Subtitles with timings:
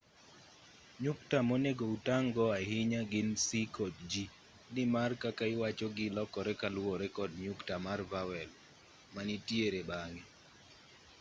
[1.03, 4.13] nyukta monego utang'go ahinya gin c kod g
[4.73, 8.49] ni mar kaka iwachogi lokore kaluwore kod nyukta mar vowel
[9.13, 10.21] manitiere bang'e